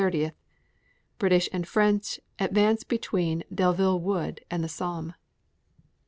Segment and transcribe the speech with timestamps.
[1.19, 5.13] British and French advance between Delville Wood and the Somme.